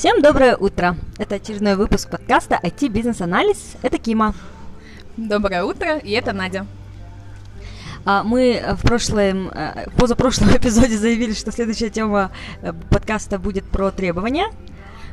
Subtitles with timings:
[0.00, 0.96] Всем доброе утро!
[1.18, 3.76] Это очередной выпуск подкаста IT Бизнес Анализ.
[3.82, 4.34] Это Кима.
[5.18, 6.64] Доброе утро, и это Надя.
[8.06, 12.32] А, мы в прошлом, э, позапрошлом эпизоде заявили, что следующая тема
[12.62, 14.46] э, подкаста будет про требования.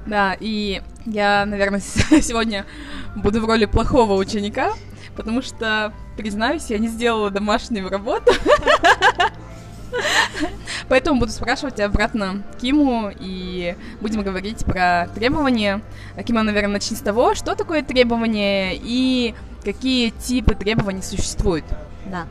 [0.06, 1.82] Да, и я, наверное,
[2.22, 2.66] сегодня
[3.14, 4.72] буду в роли плохого ученика,
[5.18, 8.32] потому что, признаюсь, я не сделала домашнюю работу.
[10.90, 15.82] Поэтому буду спрашивать обратно Киму и будем говорить про требования.
[16.26, 21.66] Кима, наверное, начни с того, что такое требование и какие типы требований существуют.
[22.06, 22.26] Да.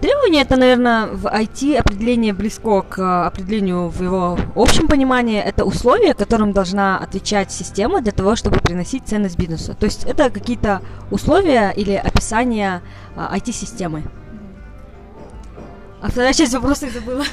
[0.00, 5.40] Требование это, наверное, в IT определение близко к определению в его общем понимании.
[5.40, 9.74] Это условия, которым должна отвечать система для того, чтобы приносить ценность бизнесу.
[9.74, 12.82] То есть это какие-то условия или описания
[13.16, 14.02] IT-системы.
[16.02, 17.24] А вторая часть вопроса я забыла.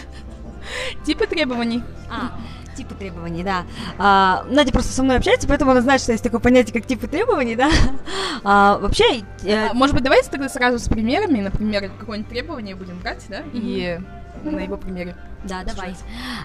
[1.06, 1.84] Типы требований.
[2.10, 2.38] А,
[2.76, 3.64] типы требований, да.
[3.98, 7.08] А, Надя просто со мной общается, поэтому она знает, что есть такое понятие, как типы
[7.08, 7.70] требований, да.
[8.44, 9.24] А, вообще...
[9.44, 9.68] Э...
[9.70, 13.52] А, может быть, давайте тогда сразу с примерами, например, какое-нибудь требование будем брать, да, mm-hmm.
[13.54, 14.00] и
[14.44, 15.16] на его примере.
[15.44, 15.96] Да, давай.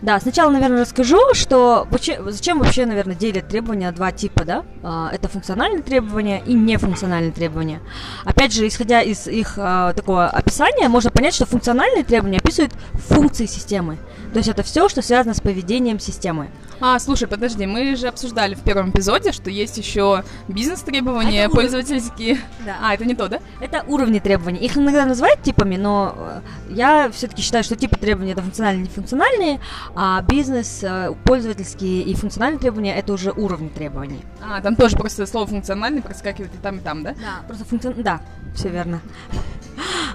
[0.03, 1.87] Да, сначала, наверное, расскажу, что
[2.27, 4.65] зачем вообще, наверное, делят требования на два типа, да?
[4.83, 7.81] А, это функциональные требования и нефункциональные требования.
[8.25, 13.47] Опять же, исходя из их а, такого описания, можно понять, что функциональные требования описывают функции
[13.47, 13.99] системы.
[14.33, 16.49] То есть это все, что связано с поведением системы.
[16.81, 22.39] А, слушай, подожди, мы же обсуждали в первом эпизоде, что есть еще бизнес-требования, а пользовательские.
[22.65, 22.77] Да.
[22.83, 23.39] А, это не то, да?
[23.61, 24.59] Это уровни требований.
[24.59, 28.89] Их иногда называют типами, но э, я все-таки считаю, что типы требований это функциональные и
[28.89, 29.61] нефункциональные,
[29.95, 34.23] а бизнес, э, пользовательские и функциональные требования это уже уровни требований.
[34.43, 37.13] А, там тоже просто слово функциональный проскакивает и там, и там, да?
[37.13, 38.03] Да, просто функцион...
[38.03, 38.21] Да,
[38.55, 39.01] все верно.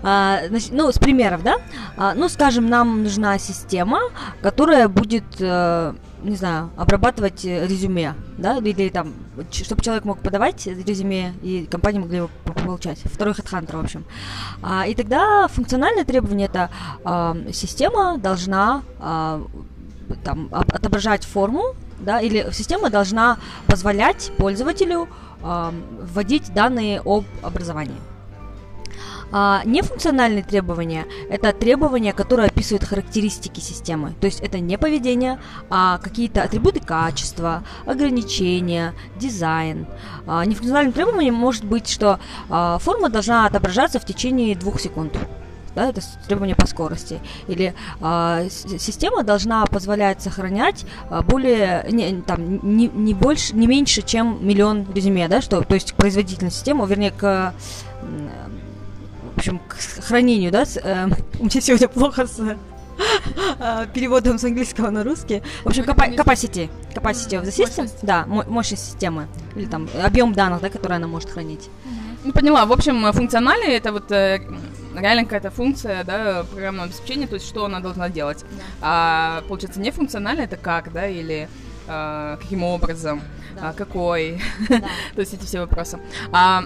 [0.04, 1.58] А, значит, ну, с примеров, да?
[1.96, 4.00] А, ну, скажем, нам нужна система,
[4.42, 9.14] которая будет, а, не знаю, обрабатывать резюме, да, или там,
[9.52, 12.30] чтобы человек мог подавать резюме, и компании могли его
[12.66, 13.00] получать.
[13.06, 14.06] Второй HeadHunter, в общем.
[14.62, 16.70] А, и тогда функциональное требование это
[17.04, 19.42] а, система должна а,
[20.24, 23.38] там, отображать форму, да, или система должна
[23.68, 25.08] позволять пользователю
[25.44, 25.72] э,
[26.02, 27.96] вводить данные об образовании.
[29.32, 34.14] А, нефункциональные требования– это требования, которые описывают характеристики системы.
[34.20, 39.88] То есть это не поведение, а какие-то атрибуты качества, ограничения, дизайн.
[40.28, 42.20] А, нефункциональным требованием может быть, что
[42.50, 45.18] а, форма должна отображаться в течение двух секунд
[45.76, 47.20] да, это требование по скорости.
[47.48, 54.02] Или э, система должна позволять сохранять э, более, не, там, не, не больше, не меньше,
[54.02, 57.54] чем миллион резюме, да, что, то есть производительность системы, вернее, к
[59.42, 61.08] общем, к хранению, да, с, э,
[61.40, 65.42] у меня сегодня плохо с э, переводом с английского на русский.
[65.64, 70.70] В общем, capacity, capacity of the system, да, мощность системы, или там объем данных, да,
[70.70, 71.70] который она может хранить.
[72.24, 72.66] Ну, поняла.
[72.68, 74.42] В общем, функциональный это вот э,
[74.96, 78.46] реально какая-то функция, да, программного обеспечения, то есть что она должна делать.
[78.52, 78.64] Да.
[78.82, 81.50] А получается, нефункциональный это как, да, или
[81.88, 83.22] э, каким образом
[83.56, 83.70] да.
[83.70, 84.80] а, какой, да.
[85.16, 86.00] то есть эти все вопросы.
[86.32, 86.64] А,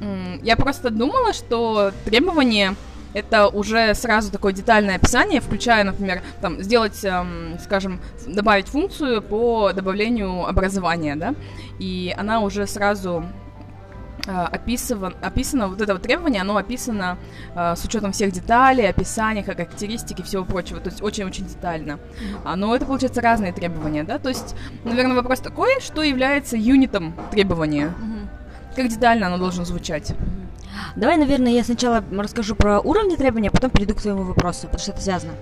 [0.42, 2.74] я просто думала, что требования
[3.14, 9.72] это уже сразу такое детальное описание, включая, например, там, сделать, эм, скажем, добавить функцию по
[9.72, 11.34] добавлению образования, да,
[11.78, 13.24] и она уже сразу
[14.28, 17.16] Э, описано, описано вот это вот требование, оно описано
[17.54, 21.98] э, с учетом всех деталей, описаний, характеристики и всего прочего, то есть очень-очень детально.
[22.44, 27.14] А, но это, получается, разные требования, да, то есть, наверное, вопрос такой, что является юнитом
[27.30, 27.94] требования?
[28.76, 30.14] Как детально оно должно звучать?
[30.94, 34.80] Давай, наверное, я сначала расскажу про уровни требования, а потом перейду к твоему вопросу, потому
[34.80, 35.32] что это связано.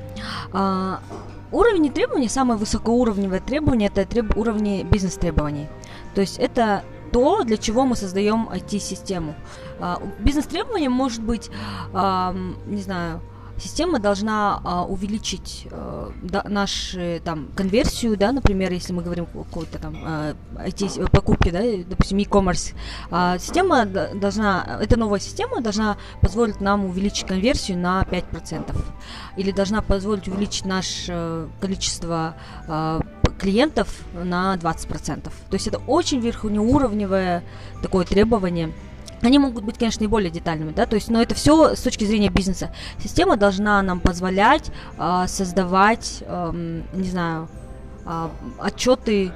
[0.52, 1.00] А,
[1.50, 4.36] уровни требований, самое высокоуровневое требование, это треб...
[4.36, 5.66] уровни бизнес-требований.
[6.14, 6.84] То есть это
[7.16, 9.34] то, для чего мы создаем IT-систему.
[9.80, 11.50] А, бизнес-требование может быть,
[12.66, 13.22] не знаю,
[13.58, 19.44] система должна а, увеличить а, да, нашу там конверсию, да, например, если мы говорим о
[19.44, 22.74] какой-то там а, IT покупке, да, допустим, e-commerce,
[23.10, 28.76] а, система должна, эта новая система должна позволить нам увеличить конверсию на 5%,
[29.36, 32.34] или должна позволить увеличить наше а, количество
[32.68, 33.00] а,
[33.38, 35.22] клиентов на 20%.
[35.22, 37.42] То есть это очень верхнеуровневое
[37.82, 38.72] такое требование.
[39.22, 42.04] Они могут быть, конечно, и более детальными, да, то есть, но это все с точки
[42.04, 42.70] зрения бизнеса.
[43.02, 47.48] Система должна нам позволять э, создавать, э, не знаю,
[48.04, 48.28] э,
[48.58, 49.32] отчеты з-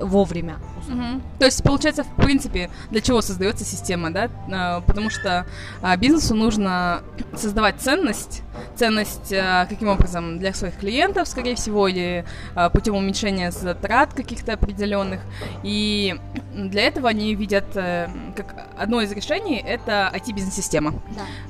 [0.00, 0.58] вовремя.
[0.88, 1.22] Мгм.
[1.38, 4.28] То есть, получается, в принципе, для чего создается система, да?
[4.50, 5.46] А, Потому что
[5.80, 7.02] а, бизнесу нужно
[7.34, 8.42] создавать ценность.
[8.76, 10.38] Ценность а, каким образом?
[10.38, 12.24] Для своих клиентов, скорее всего, или
[12.72, 15.20] путем уменьшения затрат каких-то определенных.
[15.62, 16.16] И
[16.54, 20.94] для этого они видят э, как одно из решений это IT-бизнес-система.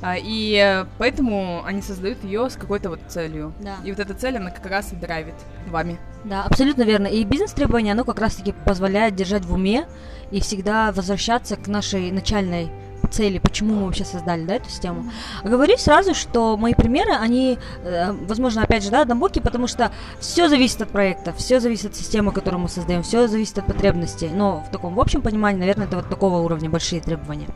[0.00, 0.16] Да.
[0.16, 3.52] И э, поэтому они создают ее с какой-то вот целью.
[3.60, 3.76] Да.
[3.84, 5.34] И вот эта цель, она как раз и драйвит
[5.68, 5.98] вами.
[6.24, 7.06] Да, абсолютно верно.
[7.08, 9.86] И бизнес-требование, оно как раз-таки позволяет держать в уме
[10.30, 12.70] и всегда возвращаться к нашей начальной
[13.10, 15.10] цели, почему мы вообще создали, да, эту систему.
[15.44, 20.48] Говорю сразу, что мои примеры, они, э, возможно, опять же, да, однобокие, потому что все
[20.48, 24.30] зависит от проекта, все зависит от системы, которую мы создаем, все зависит от потребностей.
[24.32, 27.48] Но в таком в общем понимании, наверное, это вот такого уровня большие требования.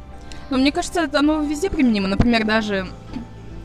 [0.50, 2.06] Но мне кажется, это оно везде применимо.
[2.06, 2.86] Например, даже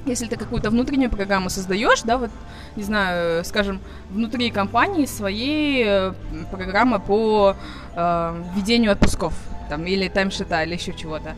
[0.05, 2.31] если ты какую-то внутреннюю программу создаешь, да, вот,
[2.75, 6.13] не знаю, скажем, внутри компании своей э,
[6.51, 7.55] программа по
[7.95, 9.33] э, ведению отпусков,
[9.69, 11.35] там, или таймшита, или еще чего-то.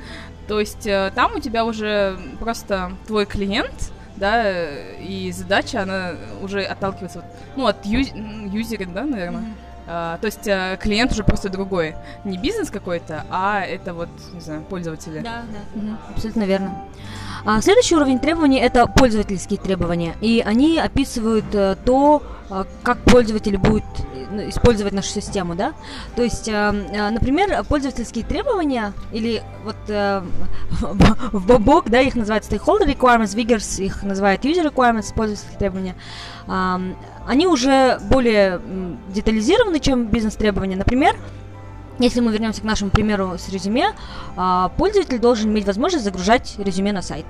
[0.48, 6.14] То есть э, там у тебя уже просто твой клиент, да, э, и задача, она
[6.42, 9.54] уже отталкивается, вот, ну, от юзера, да, наверное.
[9.88, 11.96] А, то есть э, клиент уже просто другой.
[12.24, 15.20] Не бизнес какой-то, а это вот, не знаю, пользователи.
[15.20, 15.44] Да,
[15.76, 15.98] да.
[16.14, 16.84] Абсолютно верно.
[17.46, 20.16] А следующий уровень требований это пользовательские требования.
[20.22, 23.84] И они описывают э, то, э, как пользователь будет
[24.32, 25.74] э, использовать нашу систему, да.
[26.16, 33.84] То есть, например, пользовательские требования или вот в Бобок, да, их называют stakeholder requirements, Wiggers
[33.84, 35.96] их называют user requirements, пользовательские требования.
[37.28, 38.60] Они уже более
[39.14, 40.76] детализированы, чем бизнес-требования.
[40.76, 41.16] Например,
[42.00, 43.94] если мы вернемся к нашему примеру с резюме,
[44.36, 47.26] а, пользователь должен иметь возможность загружать резюме на сайт.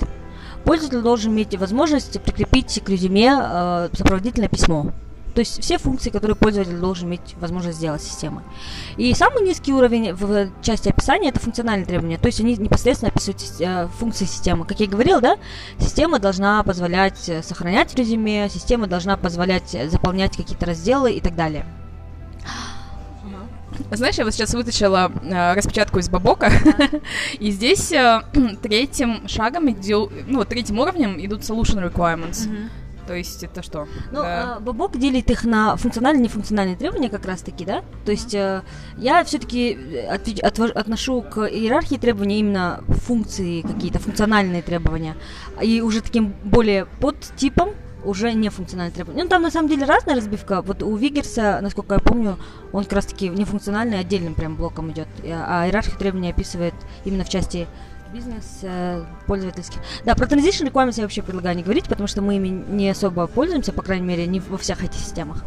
[0.63, 4.93] Пользователь должен иметь возможность прикрепить к резюме э, сопроводительное письмо.
[5.33, 8.43] То есть все функции, которые пользователь должен иметь возможность сделать системой.
[8.97, 12.17] И самый низкий уровень в части описания это функциональные требования.
[12.19, 14.65] То есть они непосредственно описывают э, функции системы.
[14.65, 15.37] Как я говорил, да,
[15.79, 21.35] система должна позволять э, сохранять резюме, система должна позволять э, заполнять какие-то разделы и так
[21.35, 21.65] далее.
[23.91, 26.51] Знаешь, я вот сейчас вытащила э, распечатку из Бабока,
[27.39, 28.21] и здесь э,
[28.61, 32.47] третьим шагом, идё- ну вот третьим уровнем идут solution requirements.
[33.07, 33.87] То есть это что?
[34.11, 34.55] Ну, Да.
[34.55, 37.83] а, Бобок делит их на функциональные и нефункциональные требования как раз-таки, да?
[38.05, 38.61] То есть э,
[38.97, 39.77] я все-таки
[40.73, 45.15] отношу к иерархии требований именно функции какие-то, функциональные требования.
[45.61, 47.71] И уже таким более подтипом
[48.05, 49.23] уже не функциональные требования.
[49.23, 50.61] Ну, там на самом деле разная разбивка.
[50.61, 52.37] Вот у Вигерса, насколько я помню,
[52.71, 55.07] он как раз-таки нефункциональный отдельным прям блоком идет.
[55.23, 56.73] А иерархия требований описывает
[57.05, 57.67] именно в части
[58.13, 59.79] бизнес э, пользовательских.
[60.05, 63.27] Да, про Transition Requirements я вообще предлагаю не говорить, потому что мы ими не особо
[63.27, 65.43] пользуемся, по крайней мере, не во всех этих системах.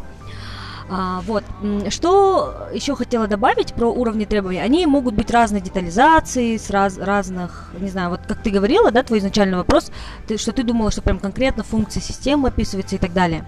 [0.88, 1.42] А, вот.
[1.88, 4.60] Что еще хотела добавить про уровни требований?
[4.60, 9.02] Они могут быть разной детализации, с раз, разных, не знаю, вот как ты говорила, да,
[9.02, 9.90] твой изначальный вопрос,
[10.26, 13.44] ты, что ты думала, что прям конкретно функции системы описываются и так далее.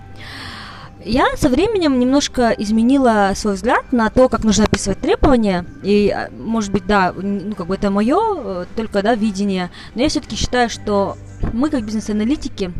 [1.04, 5.64] Я со временем немножко изменила свой взгляд на то, как нужно описывать требования.
[5.82, 9.70] И, а, может быть, да, ну как бы это мое только да, видение.
[9.94, 11.16] Но я все-таки считаю, что
[11.52, 12.72] мы, как бизнес-аналитики,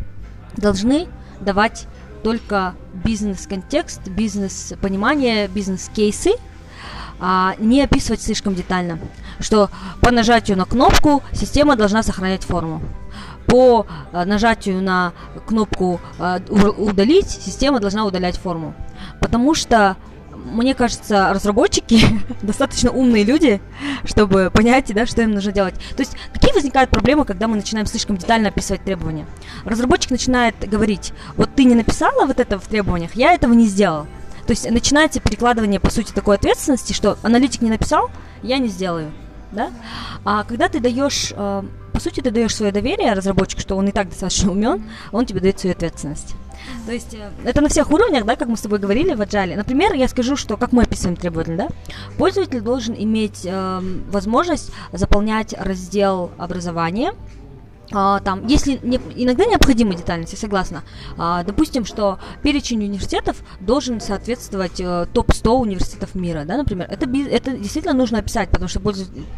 [0.57, 1.07] должны
[1.39, 1.87] давать
[2.23, 6.31] только бизнес-контекст, бизнес-понимание, бизнес-кейсы,
[7.21, 8.99] а не описывать слишком детально.
[9.39, 9.69] Что
[10.01, 12.81] по нажатию на кнопку система должна сохранять форму.
[13.49, 15.13] По э, нажатию на
[15.45, 16.39] кнопку э,
[16.77, 18.73] удалить система должна удалять форму.
[19.19, 19.97] Потому что
[20.45, 22.01] мне кажется, разработчики
[22.41, 23.61] достаточно умные люди,
[24.05, 25.75] чтобы понять, да, что им нужно делать.
[25.95, 29.25] То есть, какие возникают проблемы, когда мы начинаем слишком детально описывать требования?
[29.65, 34.07] Разработчик начинает говорить, вот ты не написала вот это в требованиях, я этого не сделал.
[34.45, 38.09] То есть начинается перекладывание, по сути, такой ответственности, что аналитик не написал,
[38.41, 39.11] я не сделаю.
[39.51, 39.71] Да?
[40.23, 41.63] А когда ты даешь, э,
[41.93, 45.39] по сути, ты даешь свое доверие разработчику, что он и так достаточно умен, он тебе
[45.39, 46.35] дает свою ответственность.
[46.85, 49.55] То есть э, это на всех уровнях, да, как мы с тобой говорили в Agile.
[49.55, 51.67] Например, я скажу, что как мы описываем требования, да,
[52.17, 57.13] пользователь должен иметь эм, возможность заполнять раздел образования.
[57.91, 60.83] А, там, если не- иногда необходима детальность, я согласна.
[61.17, 66.87] А, допустим, что перечень университетов должен соответствовать э, топ-100 университетов мира, да, например.
[66.89, 68.81] Это, это действительно нужно описать, потому что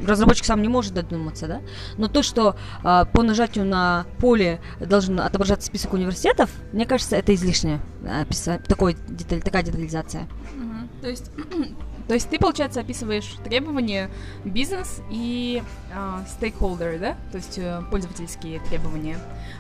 [0.06, 1.62] разработчик сам не может додуматься, да.
[1.98, 7.34] Но то, что а, по нажатию на поле должен отображаться список университетов, мне кажется, это
[7.34, 7.80] излишнее
[8.22, 10.28] описать, такой деталь, такая детализация.
[10.56, 10.90] Мгм.
[11.02, 11.32] То есть,
[12.12, 14.10] то есть ты, получается, описываешь требования
[14.44, 15.64] бизнес и
[15.96, 17.16] а, стейкхолдеры, да?
[17.32, 19.18] То есть э, пользовательские требования.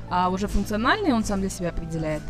[0.09, 2.21] А уже функциональные он сам для себя определяет.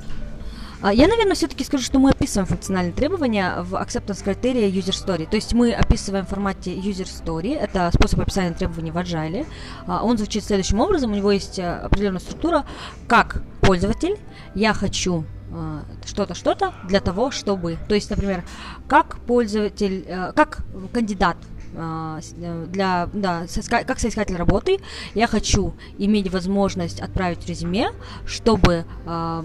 [0.83, 5.27] А, Я, наверное, все-таки скажу, что мы описываем функциональные требования в acceptance criteria user story.
[5.27, 7.57] То есть мы описываем в формате user story.
[7.57, 9.47] Это способ описания требований в Agile.
[9.87, 11.13] А, Он звучит следующим образом.
[11.13, 12.65] У него есть э, определенная структура.
[13.07, 14.19] Как пользователь
[14.53, 15.40] я хочу э,
[16.05, 17.77] что-то, что-то для того, чтобы.
[17.87, 18.43] То есть, например,
[18.87, 21.37] как пользователь, э, как кандидат
[21.73, 22.19] э,
[22.67, 23.45] для, да,
[23.87, 24.79] как соискатель работы,
[25.13, 27.91] я хочу иметь возможность отправить резюме,
[28.25, 29.43] чтобы э,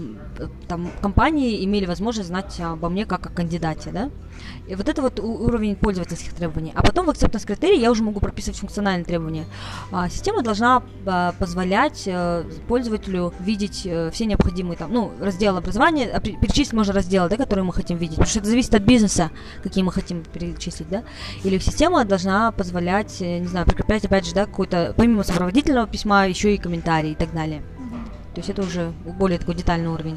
[0.67, 4.09] там компании имели возможность знать обо мне как о кандидате, да.
[4.67, 6.71] И вот это вот уровень пользовательских требований.
[6.75, 9.45] А потом в acceptance критерии я уже могу прописывать функциональные требования.
[9.91, 16.11] А, система должна а, позволять э, пользователю видеть э, все необходимые там, ну, разделы образования,
[16.13, 18.83] а, пе- перечислить можно разделы, да, которые мы хотим видеть, потому что это зависит от
[18.83, 19.31] бизнеса,
[19.63, 21.03] какие мы хотим перечислить, да.
[21.43, 26.27] Или система должна позволять, э, не знаю, прикреплять, опять же, да, какой-то, помимо сопроводительного письма,
[26.27, 27.63] еще и комментарии и так далее.
[28.37, 30.15] То есть это уже более такой детальный уровень.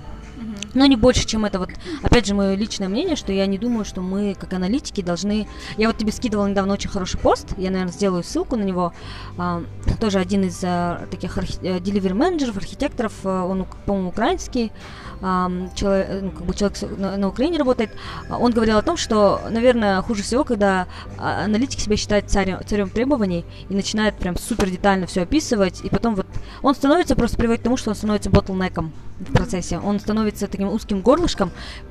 [0.74, 1.70] Но не больше, чем это вот,
[2.02, 5.48] опять же, мое личное мнение, что я не думаю, что мы, как аналитики, должны...
[5.76, 8.92] Я вот тебе скидывала недавно очень хороший пост, я, наверное, сделаю ссылку на него.
[9.36, 9.62] А,
[10.00, 14.72] тоже один из а, таких архи- э, delivery менеджеров, архитекторов, а, он, по-моему, украинский,
[15.20, 17.90] ам, человек, э, ну, как бы человек на, на Украине работает.
[18.28, 20.86] А, Он говорил о том, что, наверное, хуже всего, когда
[21.18, 25.88] а, аналитик себя считает царем, царем требований и начинает прям супер детально все описывать, и
[25.88, 26.26] потом вот
[26.62, 29.78] он становится, просто приводит к тому, что он становится ботлнеком в процессе.
[29.78, 31.50] Он становится таким узким горлышком,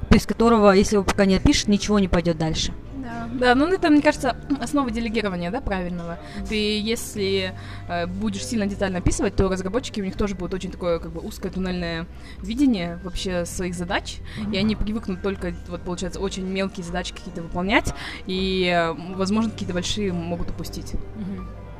[0.09, 2.73] без которого, если его пока не опишет, ничего не пойдет дальше.
[2.95, 6.19] Да, да, ну это, мне кажется, основа делегирования, да, правильного.
[6.47, 7.53] Ты, если
[7.87, 11.21] э, будешь сильно детально описывать, то разработчики, у них тоже будет очень такое, как бы,
[11.21, 12.05] узкое туннельное
[12.41, 14.17] видение вообще своих задач,
[14.51, 17.93] и они привыкнут только, вот, получается, очень мелкие задачи какие-то выполнять,
[18.27, 20.93] и, э, возможно, какие-то большие могут упустить.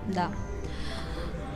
[0.08, 0.30] Да.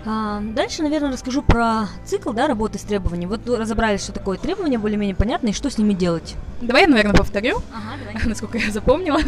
[0.06, 3.30] А, дальше, наверное, расскажу про цикл да, работы с требованиями.
[3.30, 6.36] Вот разобрались, что такое требования, более-менее понятно, и что с ними делать.
[6.62, 7.58] Давай я, наверное, повторю.
[7.74, 8.14] Ага, давай.
[8.26, 9.20] насколько я запомнила.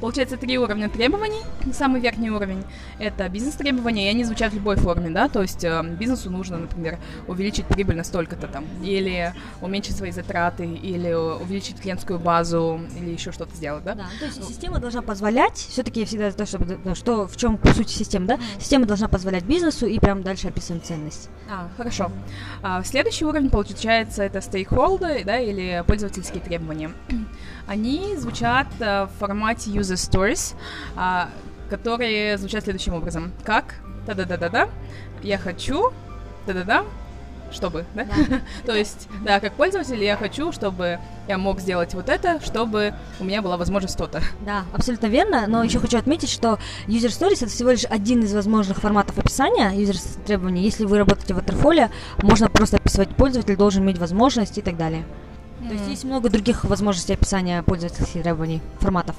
[0.00, 1.40] Получается, три уровня требований.
[1.72, 2.64] Самый верхний уровень—
[2.98, 6.98] это бизнес-требования, и они звучат в любой форме, да, то есть э, бизнесу нужно, например,
[7.28, 13.32] увеличить прибыль на столько-то там, или уменьшить свои затраты, или увеличить клиентскую базу, или еще
[13.32, 13.94] что-то сделать, да?
[13.94, 16.46] Да, то есть система должна позволять, все-таки я всегда за то,
[16.84, 18.38] да, что, в чем по сути система, да?
[18.58, 21.28] Система должна позволять бизнесу и прям дальше описываем ценность.
[21.48, 22.10] А, хорошо.
[22.62, 26.90] А, следующий уровень, получается, это stakeholder, да, или пользовательские требования.
[27.66, 30.54] Они звучат э, в формате user stories,
[30.96, 31.28] а,
[31.68, 33.32] которые звучат следующим образом.
[33.44, 33.76] Как?
[34.06, 34.68] Да-да-да-да-да.
[35.22, 35.92] Я хочу.
[36.46, 36.84] Да-да-да.
[37.52, 38.06] Чтобы, да?
[38.66, 43.24] То есть, да, как пользователь я хочу, чтобы я мог сделать вот это, чтобы у
[43.24, 44.22] меня была возможность то-то.
[44.44, 48.34] Да, абсолютно верно, но еще хочу отметить, что User Stories это всего лишь один из
[48.34, 50.62] возможных форматов описания user требований.
[50.62, 51.90] Если вы работаете в Waterfall,
[52.22, 55.04] можно просто описывать пользователь, должен иметь возможность и так далее.
[55.66, 59.16] То есть есть много других возможностей описания пользовательских требований, форматов.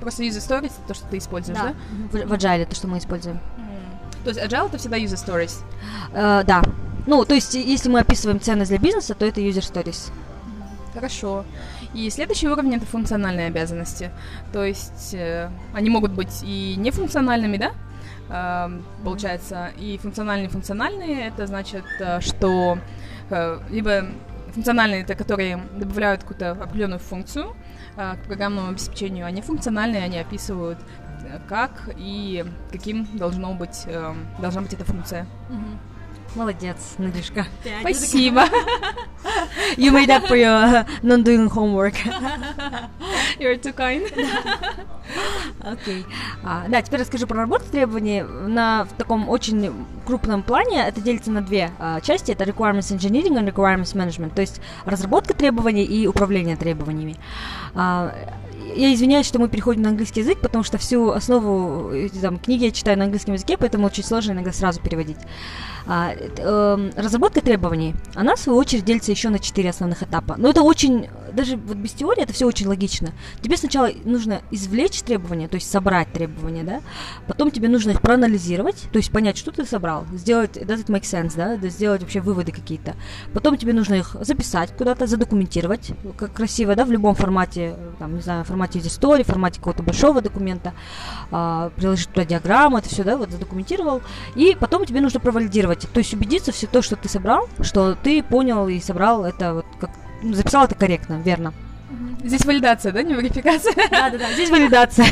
[0.00, 1.74] Просто user stories это то, что ты используешь, да?
[2.10, 3.40] В, в Agile то, что мы используем.
[4.24, 5.62] То есть agile это всегда user stories.
[6.12, 6.62] Э, да.
[7.10, 10.12] Ну, то есть, если мы описываем ценность для бизнеса, то это User Stories.
[10.94, 11.44] Хорошо.
[11.92, 14.12] И следующий уровень это функциональные обязанности.
[14.52, 17.72] То есть э, они могут быть и нефункциональными, да?
[18.28, 22.78] Эм, получается, и функциональные функциональные это значит, э, что
[23.28, 24.06] э, либо
[24.54, 27.56] функциональные это которые добавляют какую-то определенную функцию
[27.96, 30.78] э, к программному обеспечению, а нефункциональные они описывают
[31.24, 35.26] э, как и каким должно быть, э, должна быть эта функция.
[36.34, 37.46] Молодец, Надюшка.
[37.80, 38.44] Спасибо.
[39.76, 41.94] You made up for your uh, non-doing homework.
[43.38, 44.02] You're too kind.
[45.60, 46.04] Окей.
[46.42, 48.22] А, да, теперь расскажу про работу требований.
[48.22, 49.74] На в таком очень
[50.10, 52.32] крупном плане это делится на две а, части.
[52.32, 54.34] Это requirements engineering и requirements management.
[54.34, 57.16] То есть разработка требований и управление требованиями.
[57.74, 58.12] А,
[58.74, 62.64] я извиняюсь, что мы переходим на английский язык, потому что всю основу э, там, книги
[62.64, 65.16] я читаю на английском языке, поэтому очень сложно иногда сразу переводить.
[65.86, 70.34] А, э, эм, разработка требований, она в свою очередь делится еще на четыре основных этапа.
[70.38, 73.12] Но это очень, даже вот без теории это все очень логично.
[73.40, 76.80] Тебе сначала нужно извлечь требования, то есть собрать требования, да,
[77.26, 81.02] потом тебе нужно их проанализировать, то есть понять, что ты собрал, сделать, does it make
[81.02, 82.94] sense, да, сделать вообще выводы какие-то.
[83.32, 88.20] Потом тебе нужно их записать куда-то, задокументировать, как красиво, да, в любом формате, там, не
[88.22, 90.72] знаю, формате в формате какого-то большого документа,
[91.30, 94.02] а, приложить туда диаграмму, это все, да, вот задокументировал,
[94.34, 98.22] и потом тебе нужно провалидировать, то есть убедиться все то, что ты собрал, что ты
[98.22, 99.90] понял и собрал это вот как
[100.22, 101.52] записал это корректно, верно.
[102.22, 103.74] Здесь валидация, да, не верификация?
[103.90, 104.32] Да, да, да.
[104.32, 105.06] Здесь валидация.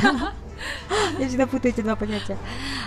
[1.18, 2.36] Я всегда путаю эти два понятия.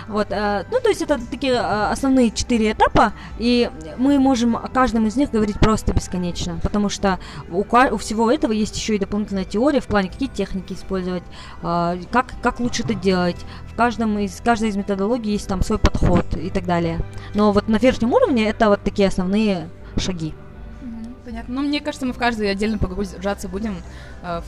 [0.08, 4.68] Вот, э, ну, то есть это такие э, основные четыре этапа, и мы можем о
[4.68, 7.18] каждом из них говорить просто бесконечно, потому что
[7.50, 11.22] у, у всего этого есть еще и дополнительная теория в плане, какие техники использовать,
[11.62, 13.38] э, как, как лучше это делать.
[13.66, 17.00] В каждом из, каждой из методологий есть там свой подход и так далее.
[17.34, 20.34] Но вот на верхнем уровне это вот такие основные шаги.
[21.24, 21.54] Понятно.
[21.54, 23.76] Ну, мне кажется, мы в каждый отдельно погружаться будем.
[24.22, 24.42] Э,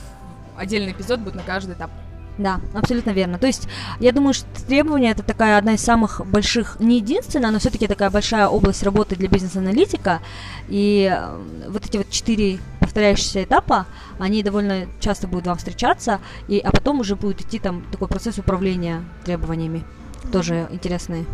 [0.57, 1.91] отдельный эпизод будет на каждый этап.
[2.37, 3.39] Да, абсолютно верно.
[3.39, 3.69] То есть,
[4.01, 8.11] я думаю, что требования это такая одна из самых больших, не единственная, но все-таки такая
[8.11, 10.21] большая область работы для бизнес-аналитика.
[10.69, 13.87] И э, вот эти вот четыре повторяющиеся этапа,
[14.19, 18.39] они довольно часто будут вам встречаться, и, а потом уже будет идти там такой процесс
[18.39, 19.85] управления требованиями.
[20.33, 21.27] Тоже интересные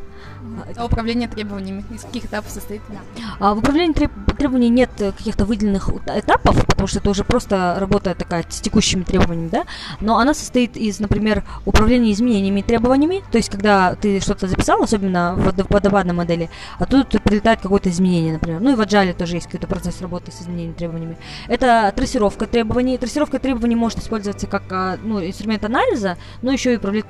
[0.77, 2.81] а управление требованиями из каких этапов состоит?
[2.89, 3.23] Да.
[3.39, 8.15] А в управлении треб требований нет каких-то выделенных этапов, потому что это уже просто работа
[8.15, 9.65] такая с текущими требованиями, да,
[10.01, 14.83] но она состоит из, например, управления изменениями и требованиями, то есть когда ты что-то записал,
[14.83, 18.61] особенно в водопадной модели, а тут прилетает какое-то изменение, например.
[18.61, 21.17] Ну и в Agile тоже есть какой-то процесс работы с изменениями требованиями.
[21.47, 22.97] Это трассировка требований.
[22.97, 27.05] Трассировка требований может использоваться как а, ну, инструмент анализа, но еще и управлять,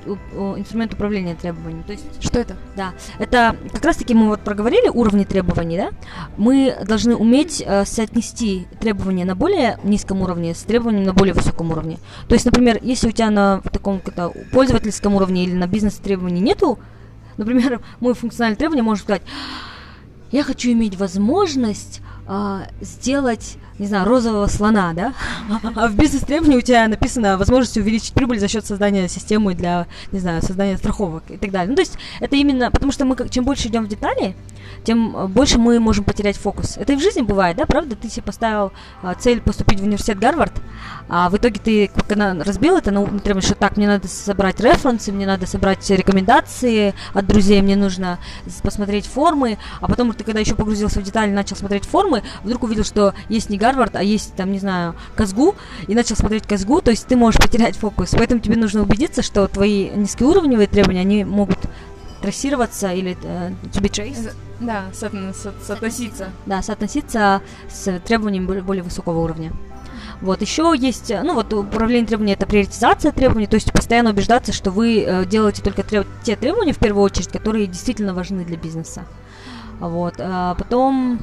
[0.57, 1.83] инструмент управления требованиями.
[1.83, 2.57] То есть, что это?
[2.77, 5.91] Да, это как раз-таки мы вот проговорили уровни требований, да?
[6.37, 11.71] Мы должны уметь э, соотнести требования на более низком уровне с требованиями на более высоком
[11.71, 11.99] уровне.
[12.29, 16.41] То есть, например, если у тебя на таком как-то пользовательском уровне или на бизнес требований
[16.41, 16.79] нету,
[17.37, 19.21] например, мой функциональное требование может сказать,
[20.33, 22.01] я хочу иметь возможность
[22.33, 25.15] а, сделать, не знаю, розового слона, да?
[25.75, 30.21] А в бизнес-требовании у тебя написано возможность увеличить прибыль за счет создания системы для, не
[30.21, 31.71] знаю, создания страховок и так далее.
[31.71, 34.37] Ну, то есть это именно, потому что мы чем больше идем в детали,
[34.85, 36.77] тем э, больше мы можем потерять фокус.
[36.77, 37.97] Это и в жизни бывает, да, правда?
[37.97, 38.71] Ты себе поставил
[39.03, 40.53] а, цель поступить в университет Гарвард,
[41.09, 45.11] а в итоге ты, когда разбил это, ну, требуешь, что так, мне надо собрать референсы,
[45.11, 48.21] мне надо собрать рекомендации от друзей, мне нужно
[48.63, 52.85] посмотреть формы, а потом ты, когда еще погрузился в детали, начал смотреть формы, вдруг увидел,
[52.85, 55.55] что есть не Гарвард, а есть, там, не знаю, Казгу,
[55.87, 58.11] и начал смотреть Казгу, то есть ты можешь потерять фокус.
[58.17, 61.59] Поэтому тебе нужно убедиться, что твои низкоуровневые требования, они могут
[62.21, 64.35] трассироваться или uh, to be traced.
[64.61, 66.29] Да, со со соотноситься.
[66.47, 69.53] Да, соотноситься с требованиями более, более высокого уровня.
[70.21, 74.71] Вот, еще есть, ну вот управление требований это приоритизация требований, то есть постоянно убеждаться, что
[74.71, 79.05] вы э, делаете только треб те требования в первую очередь, которые действительно важны для бизнеса.
[79.79, 81.21] Вот, а потом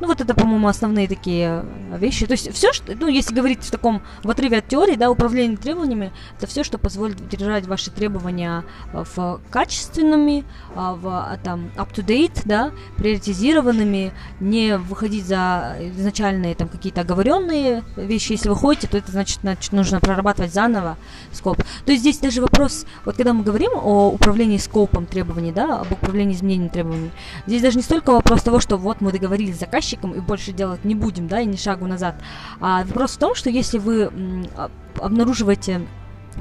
[0.00, 2.26] ну, вот это, по-моему, основные такие э, вещи.
[2.26, 5.58] То есть все, что, ну, если говорить в таком, в отрыве от теории, да, управление
[5.58, 12.42] требованиями, это все, что позволит держать ваши требования э, в качественными, э, в, там, up-to-date,
[12.46, 18.32] да, приоритизированными, не выходить за изначальные там какие-то оговоренные вещи.
[18.32, 20.96] Если вы ходите, то это значит, значит нужно прорабатывать заново
[21.32, 21.58] скоп.
[21.84, 25.92] То есть здесь даже вопрос, вот когда мы говорим о управлении скопом требований, да, об
[25.92, 27.10] управлении изменением требований,
[27.46, 30.52] здесь даже не столько вопрос того, что вот мы договорились с заказчиком, заказчиком и больше
[30.52, 32.16] делать не будем, да, и ни шагу назад.
[32.60, 34.10] А вопрос в том, что если вы
[34.56, 35.86] а, обнаруживаете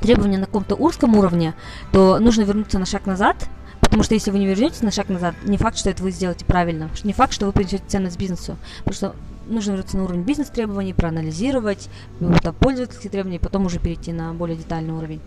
[0.02, 1.54] требования на каком-то узком уровне,
[1.92, 3.50] то нужно вернуться на шаг назад,
[3.82, 6.46] Потому что если вы не вернетесь на шаг назад, не факт, что это вы сделаете
[6.46, 6.92] правильно.
[7.04, 8.56] Не факт, что вы принесете ценность бизнесу.
[8.86, 9.16] Потому что
[9.48, 11.90] нужно вернуться на уровень бизнес-требований, проанализировать,
[12.60, 15.22] пользовательские требования, и потом уже перейти на более детальный уровень.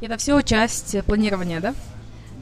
[0.00, 1.74] Это все часть планирования, да?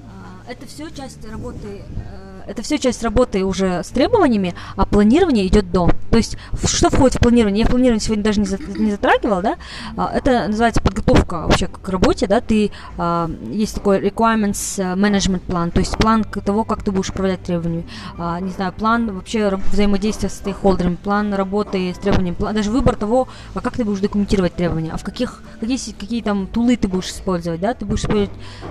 [0.05, 5.46] А, это все часть работы э, это все часть работы уже с требованиями, а планирование
[5.46, 5.90] идет до.
[6.11, 7.64] То есть, что входит в планирование?
[7.64, 9.56] Я планирование сегодня даже не, за, не затрагивал, да?
[9.96, 12.40] А, это называется подготовка вообще к работе, да?
[12.40, 17.11] Ты, а, есть такой requirements э, management план, то есть план того, как ты будешь
[17.11, 17.87] управлять требованиями.
[18.16, 22.96] А, не знаю, план вообще взаимодействия с стейкхолдерами, план работы с требованиями, план, даже выбор
[22.96, 26.88] того, а как ты будешь документировать требования, а в каких, какие, какие там тулы ты
[26.88, 27.74] будешь использовать, да?
[27.74, 28.30] Ты будешь использовать,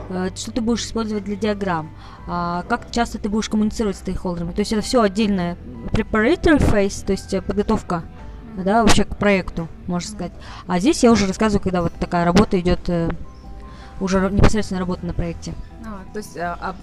[0.10, 1.90] э, что ты будешь использовать для диаграмм,
[2.26, 4.52] как часто ты будешь коммуницировать с стейкхолдерами.
[4.52, 5.58] То есть это все отдельное
[5.92, 8.04] preparatory phase, то есть э, подготовка
[8.64, 10.32] да, вообще к проекту, можно сказать.
[10.68, 13.10] А здесь я уже рассказываю, когда вот такая работа идет, э,
[14.00, 15.54] уже непосредственно работа на проекте.
[15.86, 16.76] А, то есть а, а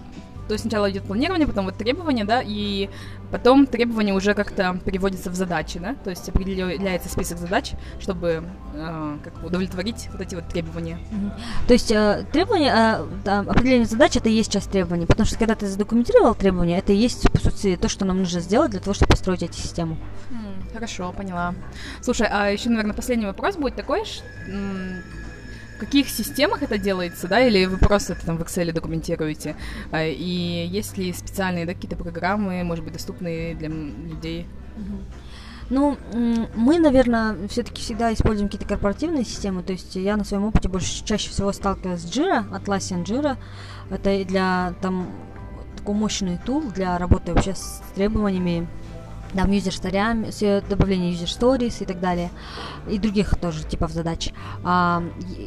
[0.49, 2.91] то есть сначала идет планирование, потом вот требования, да, и
[3.31, 9.17] потом требования уже как-то переводятся в задачи, да, то есть определяется список задач, чтобы э,
[9.23, 10.99] как удовлетворить вот эти вот требования.
[11.11, 11.67] Mm-hmm.
[11.67, 15.55] То есть э, требования, э, определение задач это и есть часть требований, потому что когда
[15.55, 18.95] ты задокументировал требования, это и есть, по сути, то, что нам нужно сделать для того,
[18.95, 19.97] чтобы построить эти систему.
[20.31, 21.55] Mm, хорошо, поняла.
[22.01, 24.25] Слушай, а еще, наверное, последний вопрос будет такой, что
[25.85, 29.57] каких системах это делается, да, или вы просто это там в Excel документируете?
[29.91, 34.47] А, и есть ли специальные, да, какие-то программы, может быть, доступные для людей?
[35.71, 35.97] Ну,
[36.55, 39.63] мы, наверное, все-таки всегда используем какие-то корпоративные системы.
[39.63, 43.37] То есть я на своем опыте больше чаще всего сталкивалась с Jira, Atlassian Jira.
[43.91, 45.09] Это для там
[45.77, 48.69] такой мощный тул для работы вообще с требованиями
[49.35, 52.31] там юзер старями, с добавление user stories и так далее,
[52.89, 54.31] и других тоже типов задач.
[54.65, 55.03] А,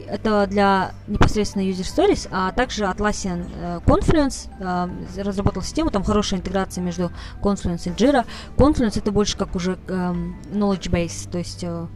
[0.08, 6.40] это для непосредственно user stories, а также Atlassian э, Confluence а, разработал систему, там хорошая
[6.40, 8.26] интеграция между Confluence и Jira.
[8.58, 11.88] Confluence это больше как уже эм, knowledge base, то есть э,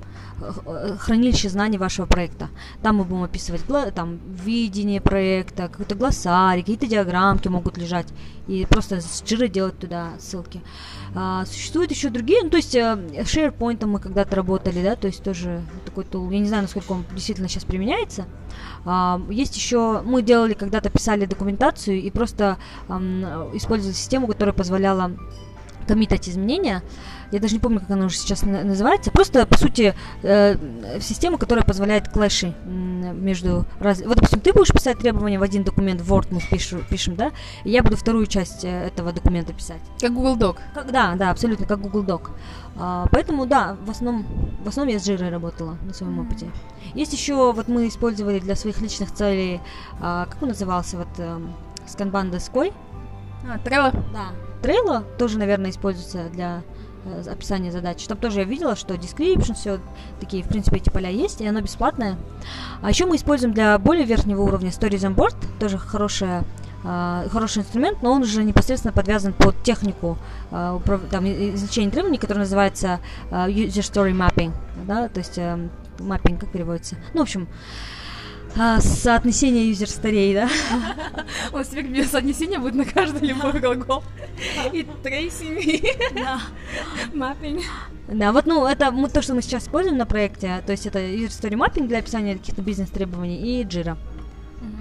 [1.00, 2.50] хранилище знаний вашего проекта.
[2.82, 3.62] Там мы будем описывать
[3.94, 8.08] там, видение проекта, какой-то глоссарий, какие-то диаграммки могут лежать.
[8.48, 10.62] И просто с Jira делать туда ссылки.
[11.14, 12.80] А, существуют еще другие, ну, то есть э,
[13.22, 16.30] SharePoint мы когда-то работали, да, то есть тоже такой тул.
[16.32, 18.26] Я не знаю, насколько он действительно сейчас применяется.
[18.86, 25.12] А, есть еще, мы делали когда-то, писали документацию и просто ам, использовали систему, которая позволяла
[25.88, 26.84] коммитать изменения.
[27.32, 29.12] Я даже не помню, как она уже сейчас на- называется.
[29.12, 30.56] Просто, по сути, э,
[31.00, 33.66] система, которая позволяет клэши между...
[33.80, 34.02] Раз...
[34.02, 37.32] Вот, допустим, ты будешь писать требования в один документ, в Word мы пишу, пишем, да?
[37.64, 39.82] И я буду вторую часть э, этого документа писать.
[40.00, 40.58] Как Google Doc.
[40.74, 42.32] Как, да, да, абсолютно, как Google Doc.
[42.78, 44.26] А, поэтому, да, в основном,
[44.64, 46.50] в основном я с Jira работала на своем опыте.
[46.94, 49.60] Есть еще, вот мы использовали для своих личных целей,
[50.00, 51.54] а, как он назывался, вот эм,
[51.86, 52.72] с канбан доской.
[53.48, 53.92] А, Trello.
[54.14, 54.32] Да.
[54.62, 56.64] Trello тоже, наверное, используется для
[57.06, 58.06] э, описания задач.
[58.06, 59.80] Там тоже я видела, что description, все
[60.20, 62.18] такие, в принципе, эти поля есть, и оно бесплатное.
[62.82, 66.44] А еще мы используем для более верхнего уровня Stories on Board, тоже хорошая
[66.84, 70.18] а, хороший инструмент, но он уже непосредственно подвязан под технику
[70.50, 74.54] управ- там, изучения требований, которое называется User Story Mapping,
[74.88, 76.96] да, то есть эм, mapping, как переводится.
[77.14, 77.48] Ну, в общем,
[78.60, 80.50] а, соотнесение user story ей, да.
[81.54, 84.04] У нас теперь без соотнесения будет на каждый любой глагол.
[84.74, 85.94] И tracing, и
[87.14, 87.62] mapping.
[88.08, 91.28] Да, вот, ну, это то, что мы сейчас используем на проекте, то есть это user
[91.30, 93.98] story mapping для описания каких-то бизнес-требований и Jira.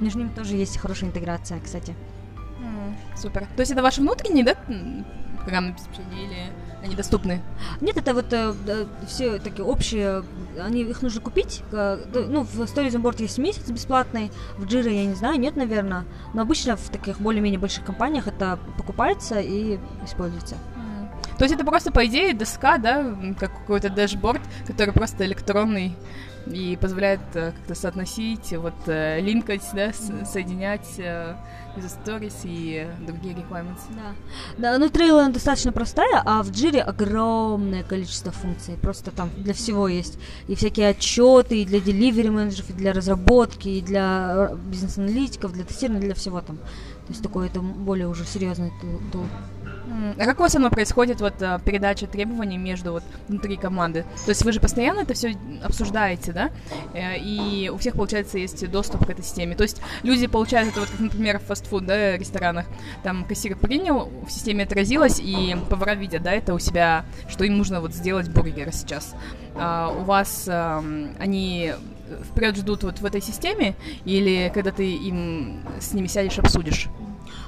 [0.01, 1.95] Между ними тоже есть хорошая интеграция, кстати.
[2.61, 3.47] М, Супер.
[3.55, 5.05] То есть это ваши внутренние, да, м,
[5.43, 6.53] программные обеспечения или
[6.89, 7.43] они доступны?
[7.81, 8.35] Нет, это вот
[9.07, 10.25] все такие общие,
[10.61, 11.63] они их нужно купить.
[11.73, 15.57] э, ну, в Stories on Board есть месяц бесплатный, в Jira я не знаю, нет,
[15.57, 16.05] наверное.
[16.35, 20.57] Но обычно в таких более-менее больших компаниях это покупается и используется.
[21.37, 25.95] То есть это просто, по идее, доска, да, как какой-то дэшборд, который просто электронный
[26.47, 30.99] и позволяет э, как-то соотносить, вот, э, линкать, да, соединять
[31.79, 33.83] user stories и другие requirements.
[33.91, 34.15] Да.
[34.59, 38.75] Да, ну Trello достаточно простая, а в Jira огромное количество функций.
[38.81, 40.19] Просто там для всего есть.
[40.49, 45.65] И всякие отчеты, и для delivery менеджеров, и для разработки, и для э, бизнес-аналитиков, для
[45.65, 46.57] тестирования, для всего там.
[46.57, 48.71] То есть такой это более уже серьезный
[49.13, 49.25] тул.
[50.19, 54.05] А как у вас оно происходит, вот, э, передача требований между вот внутри команды?
[54.25, 56.51] То есть вы же постоянно это все обсуждаете, да?
[56.95, 59.55] Э, И у всех, получается, есть доступ к этой системе.
[59.57, 62.67] То есть люди получают это вот, как, например, в фастфуд, да, ресторанах.
[63.03, 67.59] Там кассир принял, в системе отразилось, и повара видят, да, это у себя, что им
[67.59, 69.15] нужно вот сделать бургеры сейчас.
[69.55, 71.73] А у вас эм, они
[72.31, 73.75] вперед ждут вот в этой системе,
[74.05, 76.89] или когда ты им с ними сядешь, обсудишь?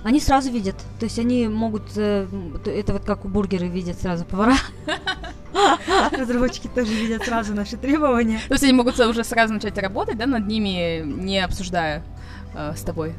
[0.02, 0.76] Они сразу видят.
[0.98, 1.82] То есть они могут...
[1.96, 2.26] э,
[2.64, 4.56] это вот как у бургеры видят сразу повара.
[6.12, 8.40] Разработчики тоже видят сразу наши требования.
[8.48, 12.02] То есть они могут уже сразу начать работать, да, над ними, не обсуждая
[12.54, 13.14] э, с тобой.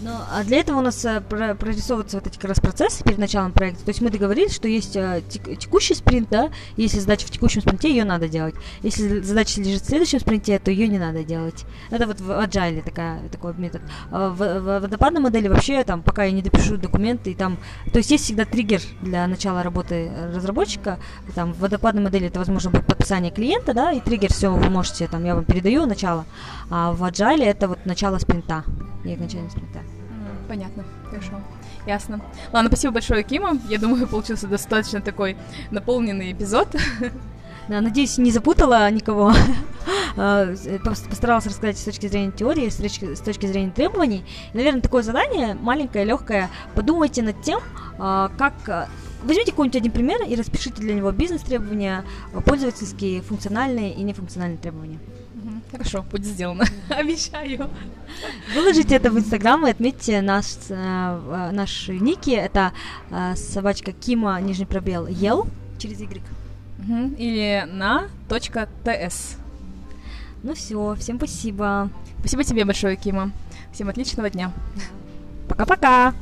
[0.00, 3.52] Ну, а для этого у нас про- прорисовываются вот эти как раз процессы перед началом
[3.52, 3.84] проекта.
[3.84, 7.62] То есть мы договорились, что есть э, тек- текущий спринт, да, если задача в текущем
[7.62, 8.54] спринте, ее надо делать.
[8.82, 11.64] Если задача лежит в следующем спринте, то ее не надо делать.
[11.90, 13.80] Это вот в agile такая, такой метод.
[14.10, 17.56] А в, в водопадной модели вообще там, пока я не допишу документы, и там,
[17.90, 20.98] то есть есть всегда триггер для начала работы разработчика.
[21.34, 25.08] Там в водопадной модели это, возможно, будет подписание клиента, да, и триггер все вы можете,
[25.08, 26.26] там, я вам передаю начало.
[26.68, 28.62] А в agile это вот начало спринта
[29.04, 29.80] и окончание спринта.
[30.48, 31.40] Понятно, хорошо.
[31.86, 32.20] Ясно.
[32.52, 33.58] Ладно, спасибо большое, Кима.
[33.68, 35.36] Я думаю, получился достаточно такой
[35.70, 36.68] наполненный эпизод.
[37.68, 39.32] Да, надеюсь, не запутала никого.
[40.18, 44.24] А, э, пос- Постаралась рассказать с точки зрения теории, с точки, с точки зрения требований.
[44.54, 46.48] Наверное, такое задание маленькое, легкое.
[46.74, 47.60] Подумайте над тем,
[47.98, 48.88] а, как а,
[49.26, 55.00] Возьмите какой-нибудь один пример и распишите для него бизнес-требования, а, пользовательские, функциональные и нефункциональные требования.
[55.70, 56.64] Хорошо, будет сделано.
[56.88, 57.70] Обещаю.
[58.54, 62.30] Выложите это в Инстаграм и отметьте наш, э, э, наши ники.
[62.30, 62.72] Это
[63.10, 65.46] э, собачка Кима, нижний пробел, ел
[65.78, 66.22] через Y.
[67.18, 69.36] Или на точка .ts.
[70.42, 71.90] Ну все, всем спасибо.
[72.20, 73.32] Спасибо тебе большое, Кима.
[73.72, 74.52] Всем отличного дня.
[75.48, 76.14] Пока-пока.